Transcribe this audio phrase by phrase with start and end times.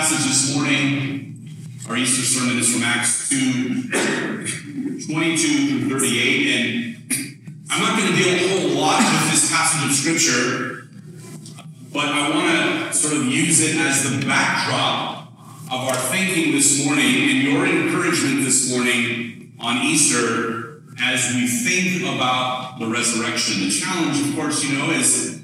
[0.00, 1.52] passage this morning,
[1.86, 3.90] our Easter sermon is from Acts 2
[5.12, 6.46] 22 through 38.
[6.56, 6.96] And
[7.68, 10.88] I'm not going to deal a whole lot with this passage of Scripture,
[11.92, 15.34] but I want to sort of use it as the backdrop
[15.70, 22.04] of our thinking this morning and your encouragement this morning on Easter as we think
[22.04, 23.68] about the resurrection.
[23.68, 25.39] The challenge, of course, you know, is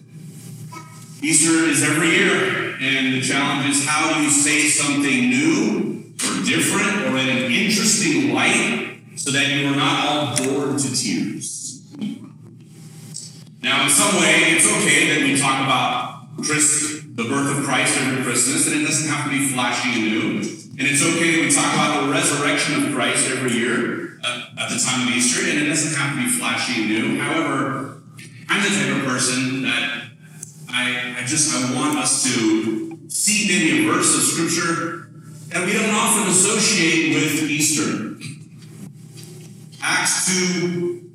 [1.22, 7.06] Easter is every year, and the challenge is how you say something new or different
[7.06, 11.82] or in an interesting light so that you are not all bored to tears.
[13.62, 17.98] Now, in some way, it's okay that we talk about Christ, the birth of Christ
[17.98, 20.38] every Christmas, and it doesn't have to be flashy and new.
[20.78, 24.68] And it's okay that we talk about the resurrection of Christ every year uh, at
[24.68, 27.18] the time of Easter, and it doesn't have to be flashy and new.
[27.18, 28.02] However,
[28.50, 30.06] I'm the type of person that
[30.68, 35.08] I, I just I want us to see maybe a verse of scripture
[35.48, 38.16] that we don't often associate with Easter.
[39.82, 40.26] Acts
[40.60, 41.10] 2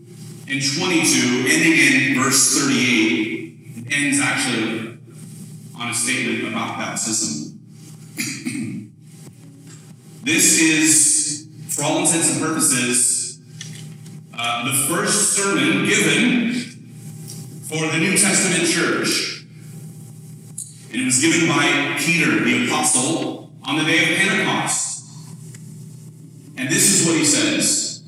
[0.47, 4.97] and 22, ending in verse 38, it ends actually
[5.77, 7.59] on a statement about baptism.
[10.23, 13.39] this is, for all intents and purposes,
[14.33, 16.53] uh, the first sermon given
[17.67, 19.30] for the New Testament church.
[20.93, 25.05] It was given by Peter, the apostle, on the day of Pentecost.
[26.57, 28.03] And this is what he says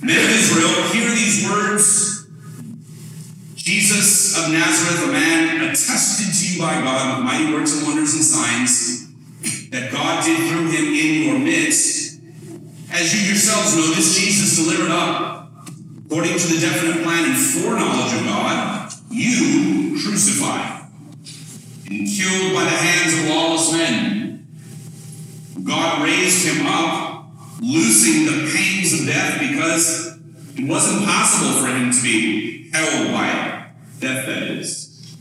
[0.00, 2.26] Men of Israel, hear these words.
[3.56, 8.14] Jesus of Nazareth, a man attested to you by God with mighty works and wonders
[8.14, 9.10] and signs
[9.70, 12.20] that God did through him in your midst.
[12.90, 15.50] As you yourselves know, this Jesus delivered up,
[16.06, 20.75] according to the definite plan and foreknowledge of God, you crucified
[21.88, 24.46] and killed by the hands of lawless men.
[25.64, 30.18] God raised him up, loosing the pains of death because
[30.56, 34.00] it wasn't possible for him to be held by it.
[34.00, 35.16] Death, that is.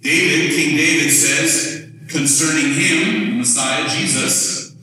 [0.00, 4.74] David, King David says concerning him, the Messiah, Jesus,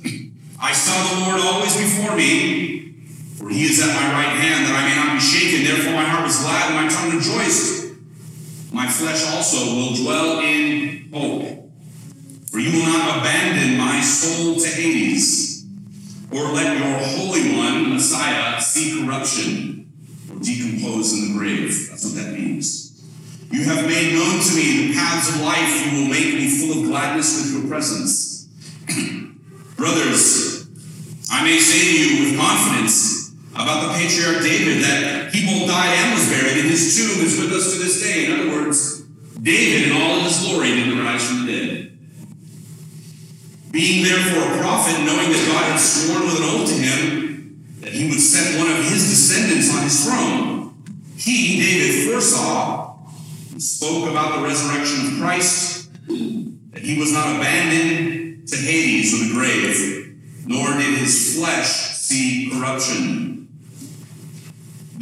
[0.61, 2.93] I saw the Lord always before me,
[3.37, 5.65] for he is at my right hand, that I may not be shaken.
[5.65, 7.74] Therefore my heart was glad and my tongue rejoiced.
[8.75, 11.71] My flesh also will dwell in hope.
[12.51, 15.65] For you will not abandon my soul to Hades,
[16.29, 19.93] or let your Holy One, Messiah, see corruption
[20.29, 21.87] or decompose in the grave.
[21.89, 23.01] That's what that means.
[23.49, 25.85] You have made known to me the paths of life.
[25.85, 28.49] You will make me full of gladness with your presence.
[29.77, 30.67] Brothers,
[31.31, 33.24] I may say to you with confidence
[33.55, 37.39] about the patriarch David that he both died and was buried, and his tomb is
[37.39, 38.25] with us to this day.
[38.25, 39.01] In other words,
[39.41, 41.97] David, in all of his glory, didn't rise from the dead.
[43.71, 47.93] Being therefore a prophet, knowing that God had sworn with an oath to him that
[47.93, 50.75] he would set one of his descendants on his throne,
[51.17, 52.97] he, David, foresaw
[53.51, 55.89] and spoke about the resurrection of Christ,
[56.71, 62.49] that he was not abandoned to Hades or the grave, nor did his flesh see
[62.51, 63.24] corruption.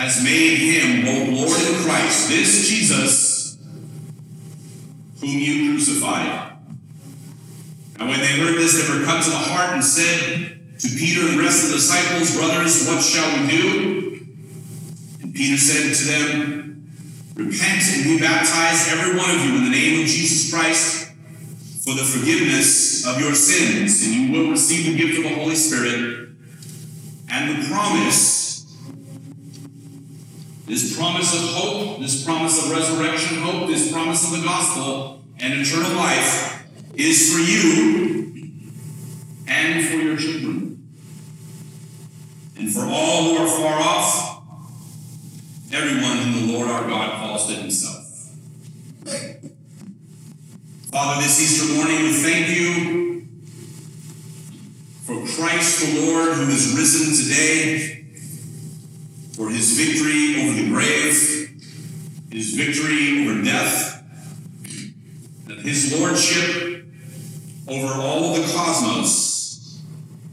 [0.00, 3.58] has made him both Lord and Christ, this Jesus
[5.20, 6.56] whom you crucified.
[7.98, 11.28] And when they heard this, they were cut to the heart and said to Peter
[11.28, 14.26] and the rest of the disciples, Brothers, what shall we do?
[15.20, 16.90] And Peter said to them,
[17.34, 21.10] Repent and be baptized, every one of you, in the name of Jesus Christ
[21.84, 25.56] for the forgiveness of your sins, and you will receive the gift of the Holy
[25.56, 26.28] Spirit
[27.30, 28.39] and the promise.
[30.70, 35.52] This promise of hope, this promise of resurrection hope, this promise of the gospel and
[35.54, 36.64] eternal life
[36.94, 38.52] is for you
[39.48, 40.88] and for your children.
[42.56, 44.44] And for all who are far off,
[45.72, 48.06] everyone whom the Lord our God calls to himself.
[50.92, 53.28] Father, this Easter morning we thank you
[55.02, 57.99] for Christ the Lord who is risen today,
[59.40, 61.48] for his victory over the grave,
[62.30, 64.04] his victory over death,
[65.46, 66.84] that his lordship
[67.66, 69.82] over all the cosmos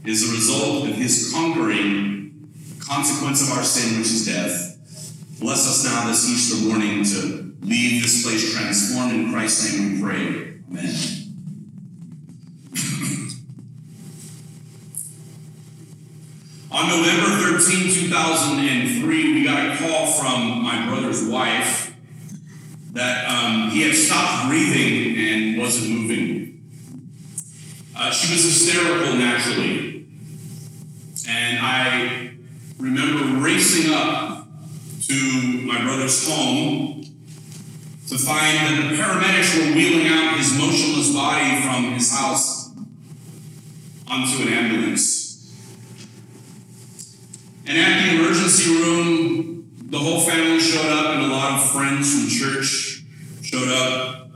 [0.04, 2.52] is a result of his conquering
[2.86, 4.76] consequence of our sin, which is death.
[5.40, 10.02] Bless us now this Easter morning to leave this place transformed in Christ's name we
[10.02, 10.60] pray.
[10.68, 11.27] Amen.
[16.70, 21.96] On November 13, 2003, we got a call from my brother's wife
[22.92, 26.62] that um, he had stopped breathing and wasn't moving.
[27.96, 30.06] Uh, she was hysterical naturally.
[31.26, 32.34] And I
[32.78, 34.46] remember racing up
[35.06, 35.14] to
[35.64, 37.02] my brother's home
[38.08, 42.72] to find that the paramedics were wheeling out his motionless body from his house
[44.06, 45.27] onto an ambulance.
[47.68, 52.14] And at the emergency room, the whole family showed up, and a lot of friends
[52.14, 53.04] from church
[53.42, 54.30] showed up.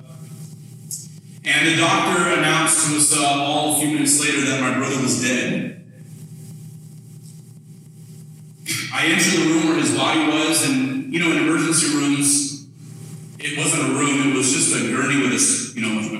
[1.42, 5.00] And the doctor announced to us uh, all a few minutes later that my brother
[5.00, 5.82] was dead.
[8.92, 12.66] I entered the room where his body was, and you know, in emergency rooms,
[13.38, 16.11] it wasn't a room, it was just a gurney with a, you know,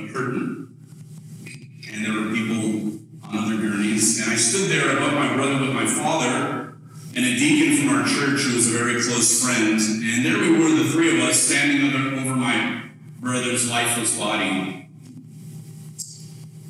[8.53, 9.79] was a very close friend.
[9.79, 12.83] And there we were, the three of us, standing over, over my
[13.19, 14.89] brother's lifeless body.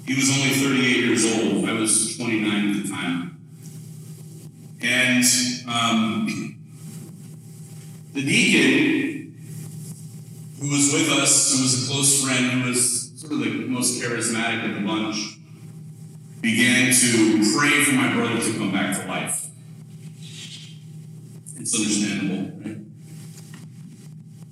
[0.05, 1.67] He was only 38 years old.
[1.67, 3.37] I was 29 at the time.
[4.81, 5.23] And
[5.67, 6.59] um,
[8.13, 9.35] the deacon
[10.59, 14.01] who was with us, who was a close friend, who was sort of the most
[14.01, 15.39] charismatic of the bunch,
[16.41, 19.47] began to pray for my brother to come back to life.
[21.63, 22.77] It's understandable, right?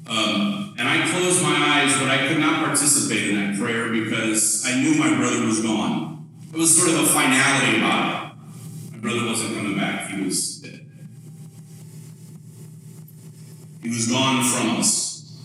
[0.07, 4.63] Um, and I closed my eyes, but I could not participate in that prayer because
[4.65, 6.29] I knew my brother was gone.
[6.53, 8.93] It was sort of a finality about it.
[8.93, 10.87] My brother wasn't coming back, he was dead.
[13.83, 15.37] He was gone from us.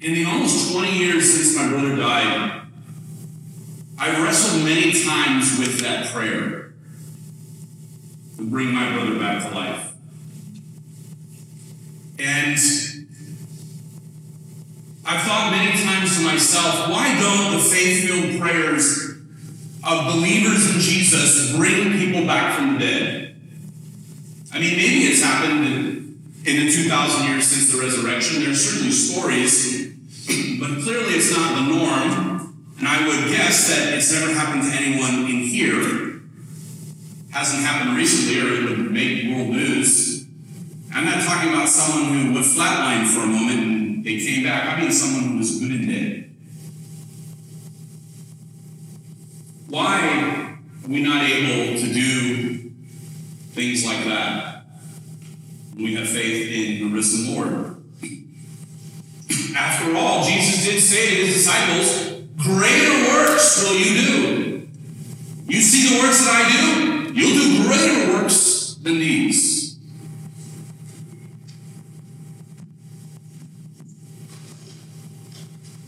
[0.00, 2.62] In the almost 20 years since my brother died,
[3.98, 6.65] I wrestled many times with that prayer
[8.50, 9.92] bring my brother back to life.
[12.18, 12.58] And
[15.04, 19.16] I've thought many times to myself, why don't the faith filled prayers
[19.84, 23.36] of believers in Jesus bring people back from the dead?
[24.52, 28.42] I mean, maybe it's happened in, in the 2,000 years since the resurrection.
[28.42, 29.88] There are certainly stories,
[30.60, 32.36] but clearly it's not the norm.
[32.78, 36.05] And I would guess that it's never happened to anyone in here
[37.36, 40.24] hasn't happened recently or it would make world news.
[40.94, 44.74] I'm not talking about someone who would flatline for a moment and they came back.
[44.74, 46.34] I mean someone who was good and dead.
[49.68, 52.70] Why are we not able to do
[53.52, 54.64] things like that
[55.74, 57.82] when we have faith in the risen Lord?
[59.54, 64.68] After all, Jesus did say to his disciples, Greater works will you do.
[65.44, 66.85] You see the works that I do?
[67.16, 69.78] You'll do greater works than these.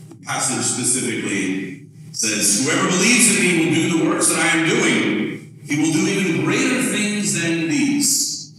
[0.09, 4.69] The passage specifically says, Whoever believes in me will do the works that I am
[4.69, 5.59] doing.
[5.67, 8.51] He will do even greater things than these.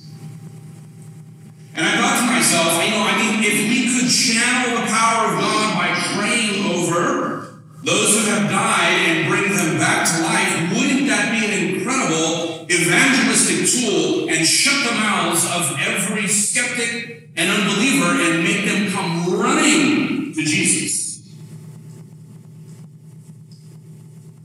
[1.75, 5.27] And I thought to myself, you know, I mean, if we could channel the power
[5.27, 10.71] of God by praying over those who have died and bring them back to life,
[10.73, 12.40] wouldn't that be an incredible
[12.71, 19.39] evangelistic tool and shut the mouths of every skeptic and unbeliever and make them come
[19.39, 21.29] running to Jesus.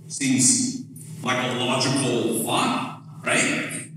[0.07, 0.83] Seems
[1.23, 3.89] like a logical thought, right?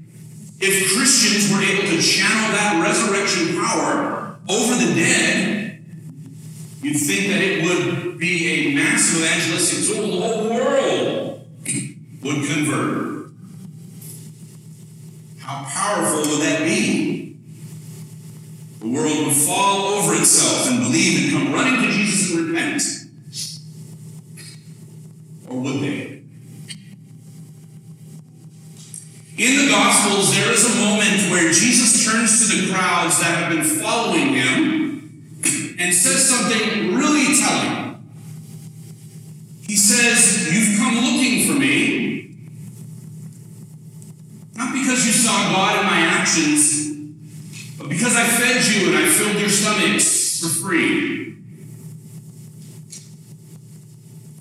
[0.61, 5.85] If Christians were able to channel that resurrection power over the dead,
[6.82, 10.20] you'd think that it would be a massive evangelistic tool.
[10.20, 11.47] The whole world
[12.23, 13.17] would convert.
[15.58, 17.36] How powerful would that be?
[18.78, 22.82] The world would fall over itself and believe and come running to Jesus and repent.
[25.48, 26.22] Or would they?
[29.36, 33.50] In the Gospels, there is a moment where Jesus turns to the crowds that have
[33.50, 35.34] been following him
[35.80, 38.12] and says something really telling.
[39.66, 42.36] He says, You've come looking for me,
[44.54, 46.90] not because you saw God in my actions,
[47.78, 51.36] but because I fed you and I filled your stomachs for free.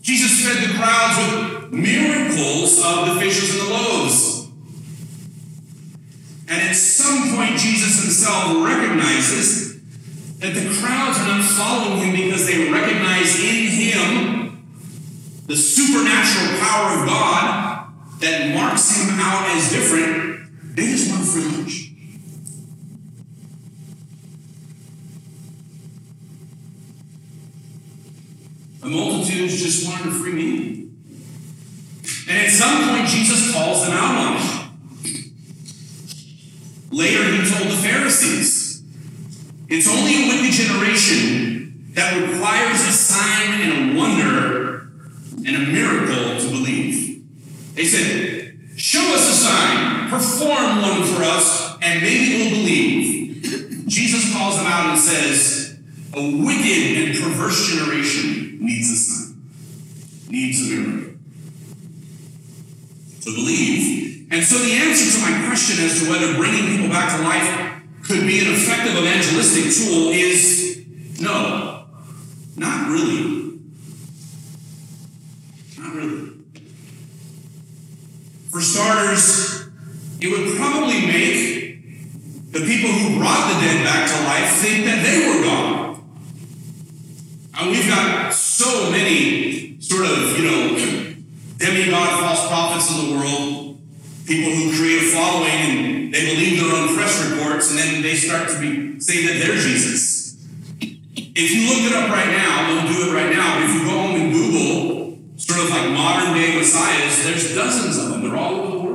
[0.01, 4.47] Jesus fed the crowds with miracles of the fishes and the loaves.
[6.49, 9.79] And at some point, Jesus himself recognizes
[10.39, 14.67] that the crowds are not following him because they recognize in him
[15.45, 20.26] the supernatural power of God that marks him out as different.
[20.77, 21.91] They just want free lunch.
[28.81, 30.89] The multitudes just wanted a free meal.
[32.29, 35.31] And at some point, Jesus calls them out on it.
[36.91, 38.83] Later, he told the Pharisees,
[39.69, 44.91] It's only a wicked generation that requires a sign and a wonder
[45.43, 47.25] and a miracle to believe.
[47.73, 53.87] They said, Show us a sign, perform one for us, and maybe we'll believe.
[53.87, 55.79] Jesus calls them out and says,
[56.13, 59.41] A wicked and perverse generation needs a sign,
[60.29, 61.13] needs a miracle
[63.21, 64.27] to believe.
[64.31, 67.83] And so the answer to my question as to whether bringing people back to life
[68.03, 70.85] could be an effective evangelistic tool is
[71.19, 71.87] no,
[72.55, 73.59] not really.
[75.77, 76.31] Not really.
[78.49, 79.66] For starters,
[80.19, 85.03] it would probably make the people who brought the dead back to life think that
[85.03, 85.77] they were gone.
[87.59, 90.77] And we've got so many sort of, you know,
[91.57, 93.79] demigod false prophets in the world,
[94.25, 98.15] people who create a following and they believe their own press reports, and then they
[98.15, 100.37] start to be saying that they're Jesus.
[100.79, 103.85] If you look it up right now, don't do it right now, but if you
[103.85, 108.23] go home and Google sort of like modern day messiahs, there's dozens of them.
[108.23, 108.86] They're all over the world.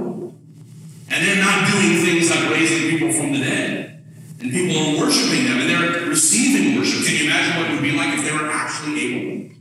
[1.12, 4.02] And they're not doing things like raising people from the dead.
[4.40, 7.04] And people are worshiping them and they're receiving worship.
[7.04, 9.54] Can you imagine what it would be like if they were actually able,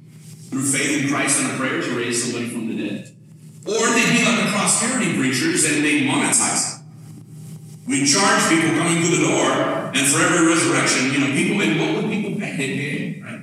[0.49, 3.13] through faith in Christ and a prayer, to raise somebody from the dead?
[3.67, 6.81] Or they'd be like the prosperity preachers and they monetize it.
[7.85, 11.79] We charge people coming through the door, and for every resurrection, you know, people, and
[11.79, 12.55] what would people pay?
[12.55, 13.41] Pay, right?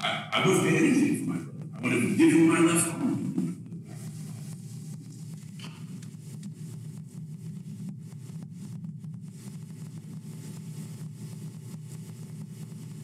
[0.00, 1.66] I, I would have paid anything for my brother.
[1.74, 3.21] I would have given my left arm.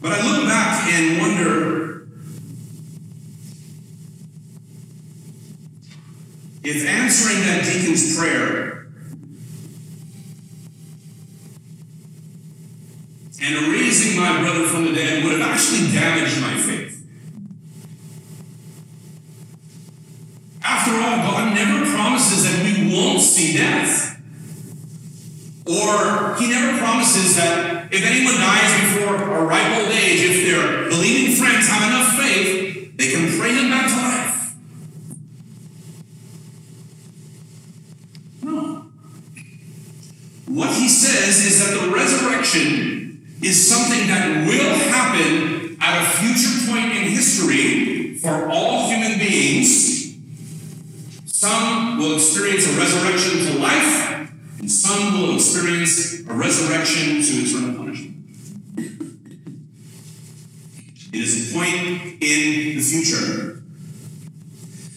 [0.01, 2.07] But I look back and wonder
[6.63, 8.87] if answering that deacon's prayer
[13.41, 17.05] and raising my brother from the dead would have actually damaged my faith.
[20.63, 24.21] After all, God never promises that we won't see death.
[25.65, 30.89] Or he never promises that if anyone dies before a ripe old age, if their
[30.89, 34.55] believing friends have enough faith, they can pray him back to life.
[38.43, 38.91] No.
[40.47, 46.71] What he says is that the resurrection is something that will happen at a future
[46.71, 50.15] point in history for all human beings.
[51.25, 53.98] Some will experience a resurrection to life,
[54.59, 58.15] and some will experience a resurrection to eternal punishment.
[61.11, 63.63] It is a point in the future.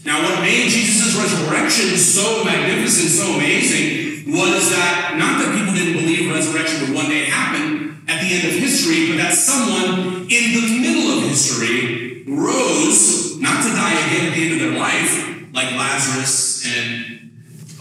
[0.04, 6.02] Now, what made Jesus' resurrection so magnificent, so amazing, was that not that people didn't
[6.02, 10.44] believe resurrection would one day happen at the end of history, but that someone in
[10.52, 15.52] the middle of history rose, not to die again at the end of their life,
[15.54, 17.30] like Lazarus and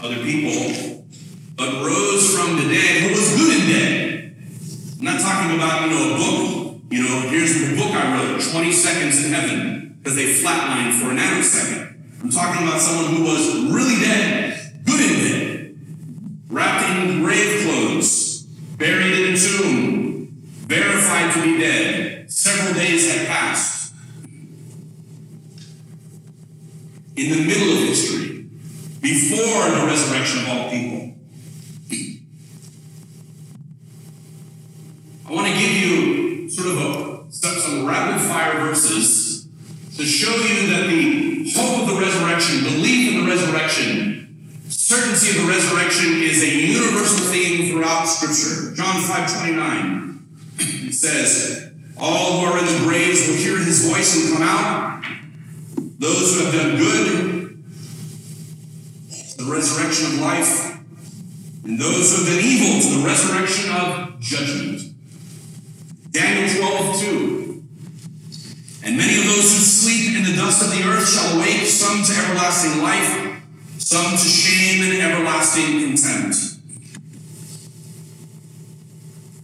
[0.02, 1.01] other people,
[1.62, 4.36] but rose from the dead, who was good and dead.
[4.98, 6.82] I'm not talking about, you know, a book.
[6.90, 11.12] You know, here's the book I wrote, 20 Seconds in Heaven, because they flatlined for
[11.12, 12.20] a nanosecond.
[12.20, 15.78] I'm talking about someone who was really dead, good and dead,
[16.48, 18.42] wrapped in grave clothes,
[18.76, 20.28] buried in a tomb,
[20.66, 22.30] verified to be dead.
[22.30, 23.94] Several days had passed.
[27.14, 28.48] In the middle of history,
[29.00, 31.12] before the resurrection of all people,
[35.32, 39.48] I want to give you sort of a, some, some rapid fire verses
[39.96, 45.46] to show you that the hope of the resurrection, belief in the resurrection, certainty of
[45.46, 48.74] the resurrection is a universal theme throughout Scripture.
[48.74, 50.26] John 5 29.
[50.58, 55.02] It says, All who are in the graves will hear his voice and come out.
[55.98, 57.64] Those who have done good,
[59.38, 60.78] the resurrection of life,
[61.64, 64.92] and those who have done evil to the resurrection of judgment.
[66.12, 67.64] Daniel 12, 2.
[68.84, 71.64] And many of those who sleep in in the dust of the earth shall awake
[71.64, 73.40] some to everlasting life,
[73.78, 76.36] some to shame and everlasting contempt.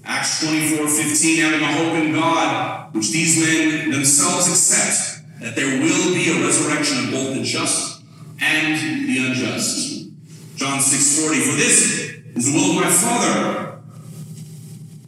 [0.05, 5.81] Acts 24 15, having a hope in God, which these men themselves accept, that there
[5.81, 8.03] will be a resurrection of both the just
[8.41, 10.09] and the unjust.
[10.57, 13.81] John 6 40, for this is the will of my Father,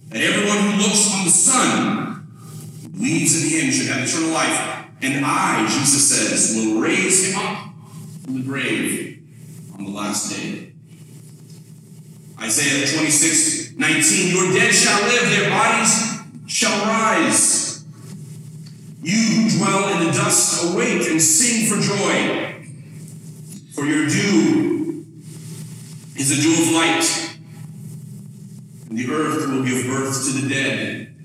[0.09, 4.87] that everyone who looks on the Son, believes in him, should have eternal life.
[5.03, 7.73] And I, Jesus says, will raise him up
[8.25, 9.23] from the grave
[9.75, 10.73] on the last day.
[12.39, 17.83] Isaiah 26 19, your dead shall live, their bodies shall rise.
[19.03, 22.61] You who dwell in the dust, awake and sing for joy.
[23.73, 25.07] For your dew
[26.15, 27.39] is a dew of light,
[28.91, 31.17] and the earth will give birth to the dead.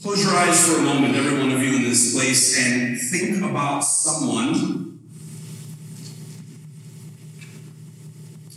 [0.00, 3.44] Close your eyes for a moment, every one of you in this place, and think
[3.44, 4.98] about someone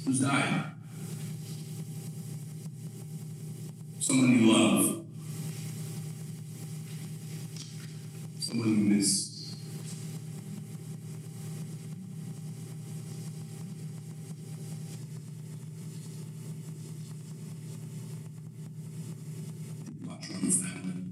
[0.06, 0.77] who's died.
[4.08, 5.06] Someone you love.
[8.40, 9.54] Someone you miss.
[19.84, 21.04] Think about your own family,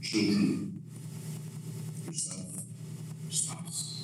[0.00, 0.82] children,
[2.06, 2.62] yourself,
[3.24, 3.96] your spouse.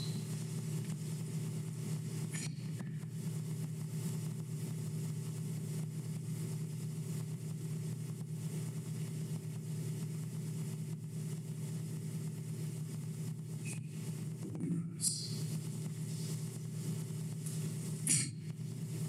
[14.45, 15.33] Open your eyes.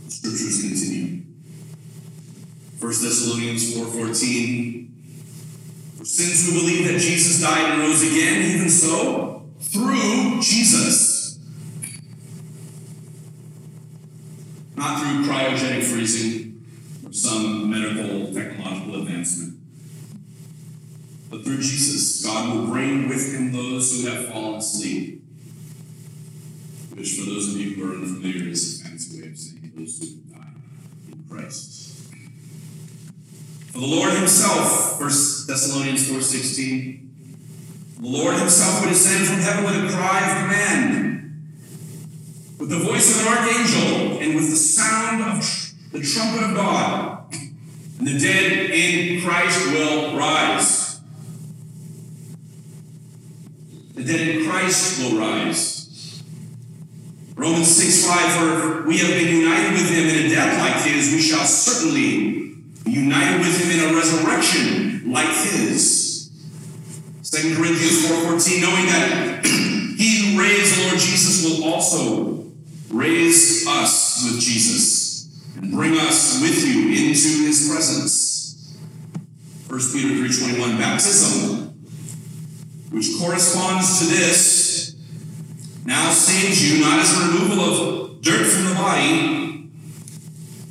[0.05, 1.23] The scriptures continue.
[2.79, 4.91] 1 Thessalonians 4:14
[5.97, 11.39] For since we believe that Jesus died and rose again, even so, through Jesus,
[14.75, 16.63] not through cryogenic freezing
[17.03, 19.57] or some medical technological advancement,
[21.31, 25.23] but through Jesus, God will bring with him those who have fallen asleep.
[26.93, 29.99] Which, for those of you who are unfamiliar, is a fancy way of saying those
[29.99, 30.61] who have died
[31.11, 31.87] in Christ.
[33.77, 39.93] For the Lord himself, 1 Thessalonians 4.16, the Lord himself would descend from heaven with
[39.93, 41.53] a cry of command,
[42.57, 47.31] with the voice of an archangel, and with the sound of the trumpet of God.
[47.99, 50.99] And the dead in Christ will rise.
[53.93, 56.23] The dead in Christ will rise.
[57.35, 61.11] Romans 6 5, for we have been united with him in a death like his,
[61.11, 62.36] we shall certainly
[62.97, 66.29] united with him in a resurrection like his.
[67.23, 69.45] 2 Corinthians 4:14, knowing that
[69.97, 72.45] he who raised the Lord Jesus will also
[72.89, 78.77] raise us with Jesus and bring us with you into his presence.
[79.67, 81.73] 1 Peter 3:21, baptism,
[82.91, 84.95] which corresponds to this,
[85.85, 89.56] now saves you not as a removal of dirt from the body,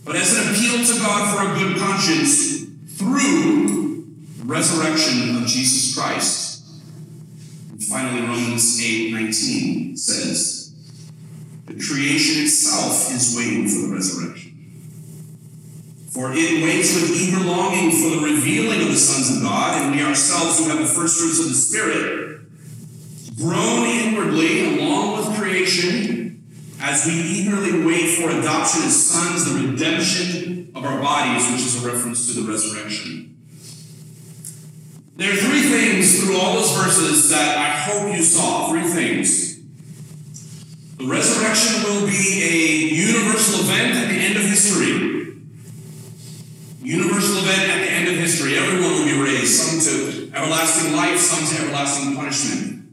[0.07, 2.63] but as an appeal to God for a good conscience
[2.97, 4.07] through
[4.39, 6.65] the resurrection of Jesus Christ.
[7.73, 10.73] And finally, Romans 8 19 says,
[11.67, 14.53] The creation itself is waiting for the resurrection.
[16.09, 19.95] For it waits with eager longing for the revealing of the sons of God, and
[19.95, 22.41] we ourselves who have the first fruits of the Spirit
[23.37, 26.16] groan inwardly along with creation
[26.87, 31.85] as we eagerly wait for adoption as sons, the redemption of our bodies, which is
[31.85, 33.37] a reference to the resurrection.
[35.17, 38.69] There are three things through all those verses that I hope you saw.
[38.71, 39.59] Three things.
[40.99, 45.43] The resurrection will be a universal event at the end of history.
[46.83, 48.59] Universal event at the end of history.
[48.59, 52.89] Everyone will be raised, some to everlasting life, some to everlasting punishment.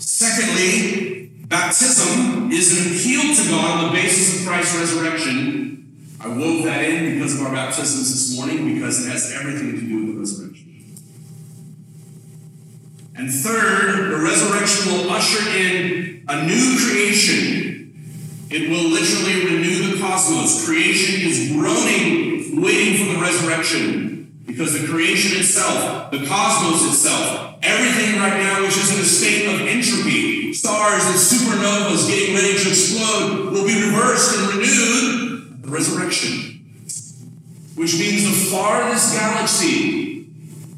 [0.00, 1.19] Secondly,
[1.50, 6.16] baptism is an appeal to God on the basis of Christ's resurrection.
[6.20, 9.80] I wove that in because of our baptisms this morning, because it has everything to
[9.80, 10.66] do with the resurrection.
[13.16, 18.46] And third, the resurrection will usher in a new creation.
[18.48, 20.64] It will literally renew the cosmos.
[20.64, 24.42] Creation is groaning, waiting for the resurrection.
[24.46, 29.46] Because the creation itself, the cosmos itself, everything right now which is in a state
[29.46, 35.68] of entropy, stars and supernovas getting ready to explode, will be reversed and renewed the
[35.68, 36.58] resurrection.
[37.74, 40.26] Which means the farthest galaxy,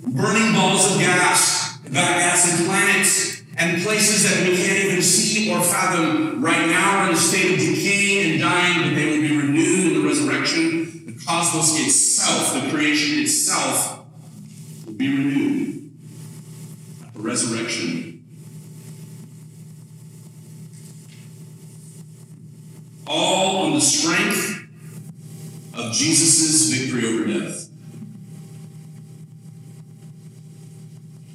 [0.03, 6.43] burning balls of gas, gas planets and places that we can't even see or fathom
[6.43, 9.93] right now are in a state of decay and dying, but they will be renewed
[9.93, 11.07] in the resurrection.
[11.07, 14.07] The cosmos itself, the creation itself,
[14.87, 15.91] will be renewed.
[17.15, 18.12] A resurrection.
[23.07, 24.69] All on the strength
[25.75, 27.69] of Jesus' victory over death.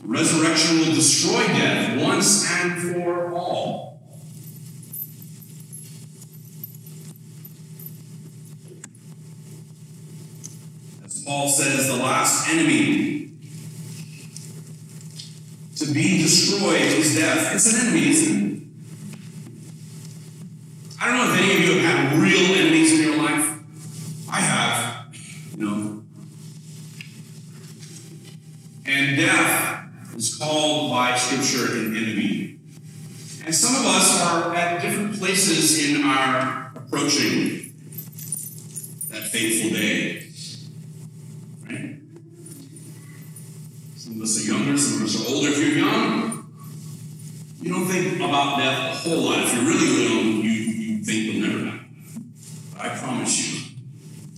[0.03, 4.01] Resurrection will destroy death once and for all.
[11.03, 13.34] As Paul says, the last enemy
[15.75, 17.53] to be destroyed is death.
[17.53, 18.63] It's an enemy, isn't it?
[20.99, 23.60] I don't know if any of you have had real enemies in your life.
[24.32, 25.15] I have,
[25.51, 26.03] you know.
[28.86, 29.77] And death
[30.17, 32.60] is called by Scripture an enemy.
[33.45, 37.73] And some of us are at different places in our approaching
[39.10, 40.23] that fateful day.
[41.65, 41.99] Right?
[43.95, 45.49] Some of us are younger, some of us are older.
[45.49, 46.51] If you're young,
[47.62, 49.43] you don't think about death a whole lot.
[49.43, 52.34] If you're really young, you, you think will never happen.
[52.73, 53.77] But I promise you,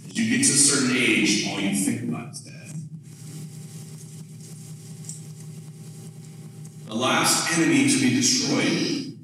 [0.06, 2.76] as you get to a certain age, all you think about is death.
[6.88, 9.18] The last enemy to be destroyed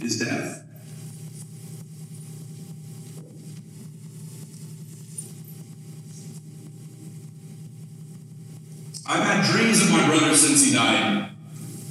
[0.00, 0.64] is death.
[9.04, 11.32] I've had dreams of my brother since he died.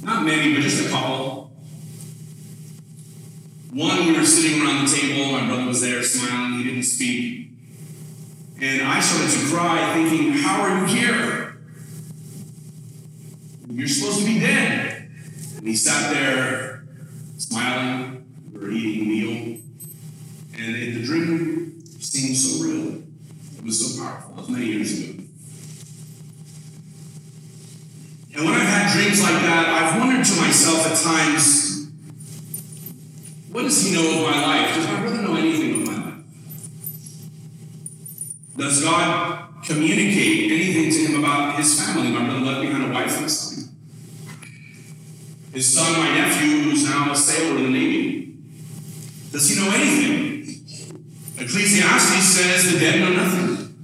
[0.02, 1.37] Not many, but just a couple.
[3.78, 7.52] One, we were sitting around the table, my brother was there smiling, he didn't speak.
[8.60, 11.60] And I started to cry, thinking, How are you here?
[13.70, 15.08] You're supposed to be dead.
[15.58, 16.88] And he sat there
[17.36, 19.60] smiling, we were eating a meal.
[20.58, 23.04] And the dream seemed so real.
[23.58, 24.32] It was so powerful.
[24.32, 25.22] It was many years ago.
[28.34, 31.37] And when I've had dreams like that, I've wondered to myself at times,
[33.58, 34.72] what does he know of my life?
[34.76, 36.14] Does my brother know anything of my life?
[38.56, 42.12] Does God communicate anything to him about his family?
[42.12, 43.74] My brother left behind a wife and a son.
[45.52, 48.36] His son, my nephew, who's now a sailor in the Navy.
[49.32, 50.38] Does he know anything?
[51.36, 53.74] Ecclesiastes says the dead know nothing.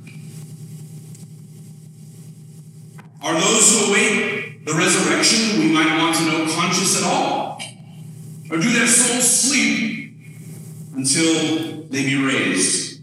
[3.20, 7.43] Are those who await the resurrection we might want to know conscious at all?
[8.50, 10.14] Or do their souls sleep
[10.94, 13.00] until they be raised?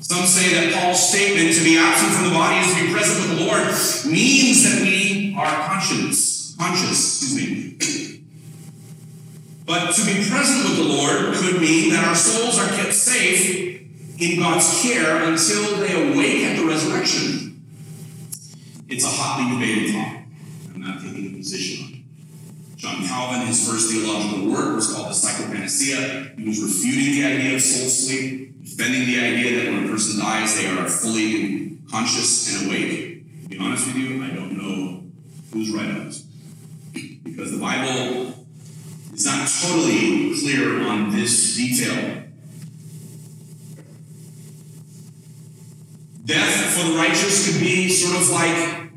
[0.00, 3.28] Some say that Paul's statement to be absent from the body is to be present
[3.28, 3.66] with the Lord
[4.12, 8.22] means that we are conscious, conscious, excuse me.
[9.66, 13.82] But to be present with the Lord could mean that our souls are kept safe
[14.20, 17.64] in God's care until they awake at the resurrection.
[18.88, 20.22] It's a hotly debated topic.
[20.72, 21.95] I'm not taking a position on it.
[22.76, 26.38] John Calvin, his first theological work was called the Psychopannychia.
[26.38, 30.20] He was refuting the idea of soul sleep, defending the idea that when a person
[30.20, 33.42] dies, they are fully conscious and awake.
[33.44, 35.04] To be honest with you, I don't know
[35.52, 36.26] who's right on this.
[37.24, 38.34] Because the Bible
[39.14, 42.24] is not totally clear on this detail.
[46.26, 48.90] Death for the righteous could be sort of like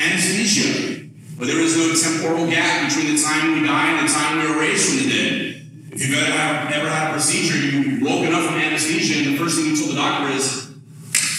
[0.00, 0.99] anesthesia,
[1.40, 4.44] where there is no temporal gap between the time we die and the time we
[4.44, 5.62] are raised from the dead.
[5.90, 9.38] If you've ever had, ever had a procedure, you've woken up from anesthesia, and the
[9.38, 10.68] first thing you told the doctor is,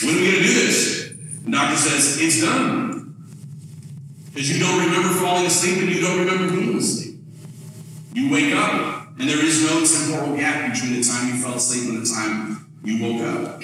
[0.02, 1.14] When are we going to do this?
[1.46, 3.14] The doctor says, It's done.
[4.34, 7.20] Because you don't remember falling asleep and you don't remember being asleep.
[8.16, 11.94] You wake up, and there is no temporal gap between the time you fell asleep
[11.94, 13.62] and the time you woke up.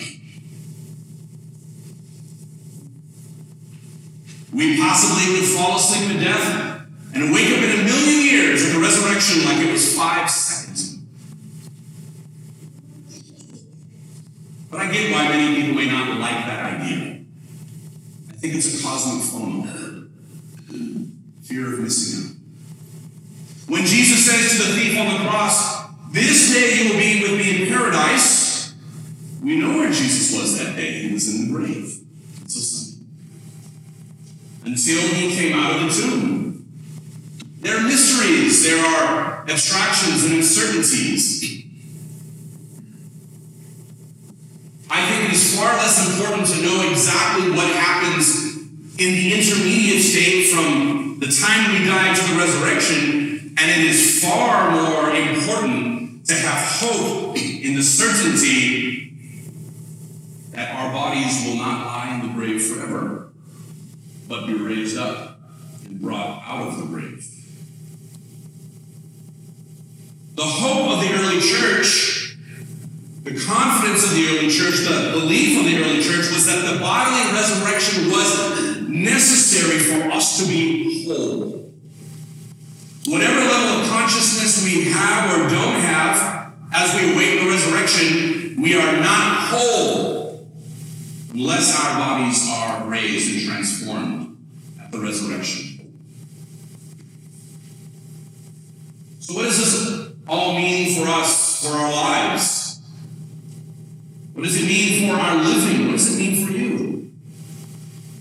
[4.58, 6.82] We possibly would fall asleep to death
[7.14, 10.98] and wake up in a million years at the resurrection like it was five seconds.
[14.72, 17.22] But I get why many people may not like that idea.
[18.30, 20.10] I think it's a cosmic FOMO,
[21.44, 22.36] fear of missing out.
[23.70, 27.40] When Jesus says to the thief on the cross, This day you will be with
[27.40, 28.74] me in paradise,
[29.40, 31.04] we know where Jesus was that day.
[31.04, 32.00] He was in the grave.
[32.48, 32.87] So
[34.68, 36.68] until he came out of the tomb.
[37.62, 41.64] There are mysteries, there are abstractions and uncertainties.
[44.90, 48.58] I think it is far less important to know exactly what happens
[49.00, 54.22] in the intermediate state from the time we die to the resurrection, and it is
[54.22, 59.14] far more important to have hope in the certainty
[60.52, 63.27] that our bodies will not lie in the grave forever,
[64.28, 65.40] but be raised up
[65.86, 67.26] and brought out of the grave.
[70.36, 72.38] The hope of the early church,
[73.24, 76.80] the confidence of the early church, the belief of the early church was that the
[76.80, 81.74] bodily resurrection was necessary for us to be whole.
[83.08, 88.76] Whatever level of consciousness we have or don't have as we await the resurrection, we
[88.76, 90.48] are not whole
[91.34, 94.17] unless our bodies are raised and transformed
[94.92, 95.78] the resurrection.
[99.28, 102.80] So, what does this all mean for us, for our lives?
[104.34, 105.88] What does it mean for our living?
[105.88, 107.12] What does it mean for you?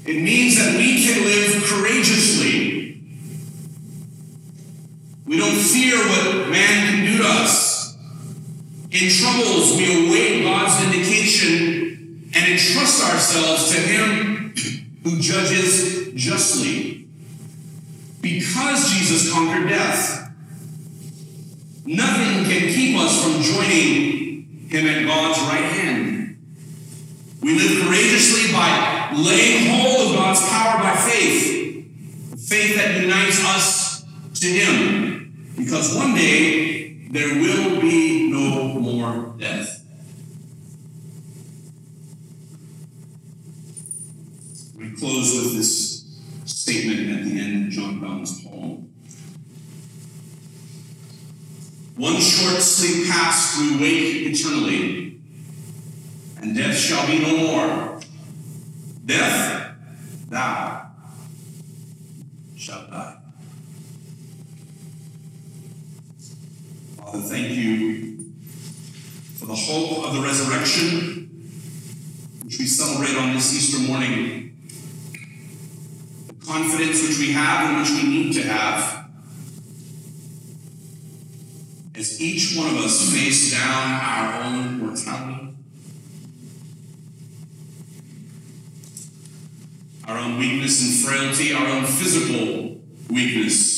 [0.05, 3.03] It means that we can live courageously.
[5.27, 7.97] We don't fear what man can do to us.
[8.91, 14.55] In troubles, we await God's vindication and entrust ourselves to Him
[15.05, 17.09] who judges justly.
[18.21, 20.27] Because Jesus conquered death,
[21.87, 26.37] Nothing can keep us from joining him at God's right hand.
[27.41, 34.05] We live courageously by laying hold of God's power by faith, faith that unites us
[34.41, 35.55] to him.
[35.57, 39.85] Because one day there will be no more death.
[44.77, 45.97] We close with this
[46.67, 48.93] statement at the end of John Donne's poem.
[51.95, 55.21] One short sleep past, we wake eternally,
[56.39, 58.01] and death shall be no more.
[59.05, 59.77] Death,
[60.29, 60.91] thou
[62.57, 63.19] shalt die.
[66.97, 68.33] Father, thank you
[69.39, 71.31] for the hope of the resurrection,
[72.45, 74.46] which we celebrate on this Easter morning,
[76.47, 79.07] confidence which we have and which we need to have
[81.97, 85.55] as each one of us face down our own mortality,
[90.07, 92.79] our own weakness and frailty, our own physical
[93.09, 93.75] weakness.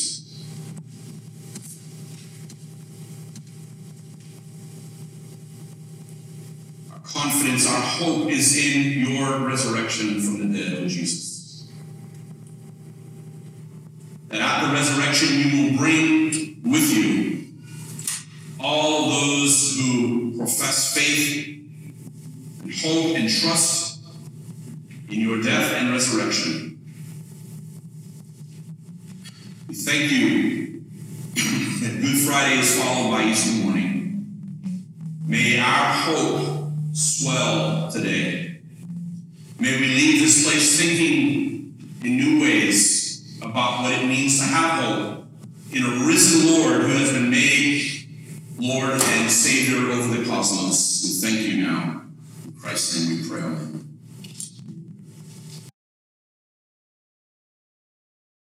[6.93, 11.69] Our confidence, our hope is in your resurrection from the dead, O Jesus.
[14.29, 17.47] That at the resurrection you will bring with you
[18.61, 21.47] all those who profess faith
[22.63, 23.78] and hope and trust